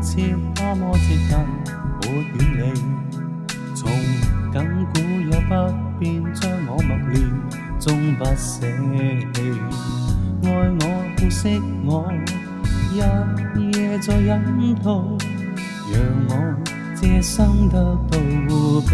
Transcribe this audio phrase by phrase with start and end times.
[0.00, 1.36] 近，多么接近，
[2.02, 2.04] 没
[2.58, 2.80] 远离，
[3.74, 3.90] 从
[4.52, 4.56] 紧
[4.92, 4.94] 箍
[5.30, 5.50] 也不
[5.98, 6.02] 变，
[6.34, 7.14] 将我默念，
[7.78, 8.66] 终不舍
[9.32, 9.36] 弃。
[10.42, 10.84] 爱我
[11.16, 12.12] 不惜我，
[12.92, 12.96] 日
[13.76, 14.88] 夜在引导，
[15.90, 15.94] 让
[16.28, 16.32] 我
[16.94, 17.74] 这生得
[18.10, 18.18] 到
[18.88, 18.92] 庇。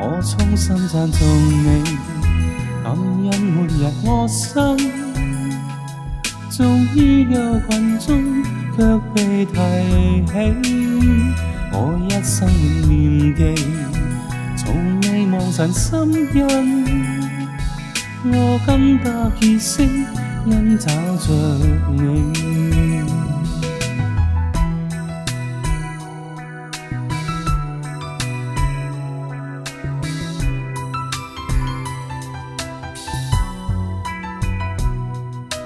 [0.00, 1.98] 我衷心赞颂你，
[2.84, 4.54] 感恩每日我心，
[6.50, 8.08] 纵于忧群中，
[8.78, 9.52] 却被提
[10.26, 10.32] 起。
[11.72, 13.40] 我一生永念记，
[14.56, 16.46] 从未忘神心印。
[18.24, 19.82] 我今得结识，
[20.46, 21.26] 因找着
[21.90, 22.87] 你。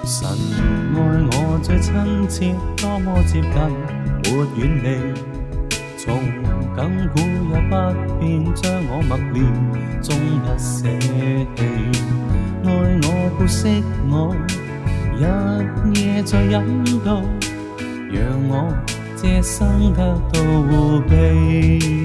[0.05, 0.98] 神爱
[1.31, 1.95] 我最亲
[2.28, 3.53] 切，多么接近，
[4.25, 4.86] 没远离。
[5.97, 6.19] 从
[6.77, 7.72] 亘古也不
[8.19, 9.44] 变，将我默念，
[10.03, 10.89] 终不舍
[11.55, 11.62] 弃。
[12.64, 12.69] 爱
[13.05, 13.06] 我
[13.39, 14.34] 不惜我，
[15.17, 15.22] 日
[16.00, 17.22] 夜在引导，
[18.11, 18.75] 让我
[19.16, 20.41] 这生得到
[21.09, 22.02] 庇。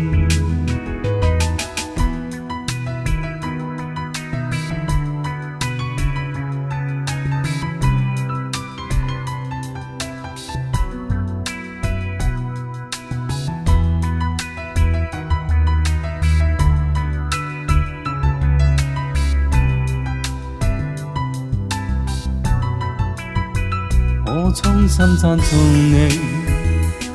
[24.39, 25.57] 我衷心赞颂
[25.89, 26.07] 你，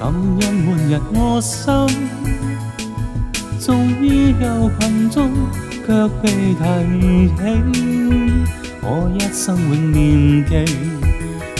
[0.00, 1.72] 感恩每日我心，
[3.60, 5.30] 纵于忧群中，
[5.86, 7.40] 却被提起。
[8.82, 10.64] 我一生永念记，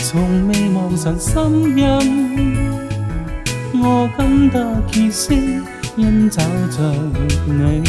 [0.03, 1.31] 从未忘神心
[1.77, 1.81] 印。
[3.81, 5.33] 我今得结识，
[5.95, 6.93] 因找着
[7.45, 7.81] 你。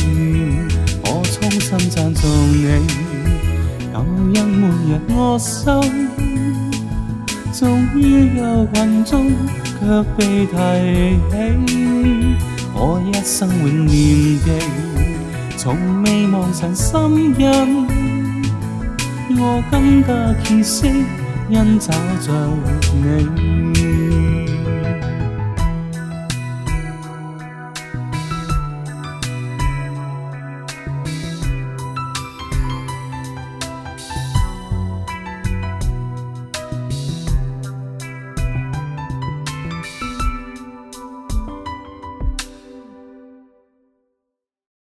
[1.02, 2.68] 我衷心赞颂你，
[3.92, 4.00] 感
[4.36, 5.64] 恩每日我心。
[7.56, 9.30] 纵于忧群中，
[9.78, 10.52] 却被提
[11.68, 11.70] 起。
[12.74, 13.94] 我一生永念
[14.40, 14.50] 记，
[15.56, 17.86] 从未忘神心印。
[19.38, 20.88] 我更加歇息，
[21.48, 22.32] 因找着
[22.92, 24.13] 你。